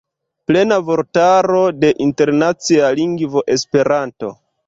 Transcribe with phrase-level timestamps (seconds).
[0.51, 4.35] Plena vortaro de internacia lingvo Esperanto.